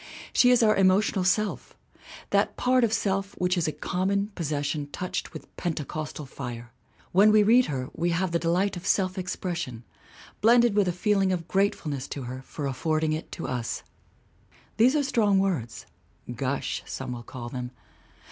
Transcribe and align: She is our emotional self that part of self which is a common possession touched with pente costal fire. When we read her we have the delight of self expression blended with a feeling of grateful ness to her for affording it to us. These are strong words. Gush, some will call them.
She 0.33 0.49
is 0.49 0.63
our 0.63 0.75
emotional 0.75 1.23
self 1.23 1.75
that 2.31 2.57
part 2.57 2.83
of 2.83 2.91
self 2.91 3.35
which 3.37 3.55
is 3.55 3.67
a 3.67 3.71
common 3.71 4.29
possession 4.33 4.87
touched 4.89 5.31
with 5.31 5.55
pente 5.57 5.85
costal 5.87 6.25
fire. 6.25 6.71
When 7.11 7.31
we 7.31 7.43
read 7.43 7.67
her 7.67 7.87
we 7.93 8.09
have 8.09 8.31
the 8.31 8.39
delight 8.39 8.75
of 8.75 8.87
self 8.87 9.15
expression 9.19 9.83
blended 10.41 10.73
with 10.73 10.87
a 10.87 10.91
feeling 10.91 11.31
of 11.31 11.47
grateful 11.47 11.91
ness 11.91 12.07
to 12.07 12.23
her 12.23 12.41
for 12.41 12.65
affording 12.65 13.13
it 13.13 13.31
to 13.33 13.47
us. 13.47 13.83
These 14.77 14.95
are 14.95 15.03
strong 15.03 15.37
words. 15.37 15.85
Gush, 16.35 16.81
some 16.87 17.11
will 17.11 17.21
call 17.21 17.49
them. 17.49 17.69